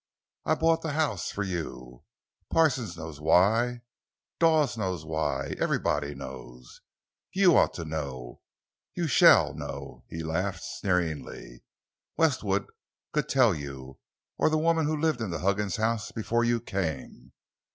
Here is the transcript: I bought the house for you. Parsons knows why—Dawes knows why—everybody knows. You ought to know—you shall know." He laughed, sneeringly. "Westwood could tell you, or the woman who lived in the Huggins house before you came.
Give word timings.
I 0.45 0.55
bought 0.55 0.81
the 0.81 0.93
house 0.93 1.29
for 1.29 1.43
you. 1.43 2.01
Parsons 2.49 2.97
knows 2.97 3.21
why—Dawes 3.21 4.75
knows 4.75 5.05
why—everybody 5.05 6.15
knows. 6.15 6.81
You 7.33 7.55
ought 7.55 7.75
to 7.75 7.85
know—you 7.85 9.05
shall 9.07 9.53
know." 9.53 10.03
He 10.09 10.23
laughed, 10.23 10.63
sneeringly. 10.63 11.61
"Westwood 12.17 12.65
could 13.13 13.29
tell 13.29 13.53
you, 13.53 13.99
or 14.39 14.49
the 14.49 14.57
woman 14.57 14.87
who 14.87 14.97
lived 14.99 15.21
in 15.21 15.29
the 15.29 15.37
Huggins 15.41 15.75
house 15.75 16.11
before 16.11 16.43
you 16.43 16.59
came. 16.59 17.33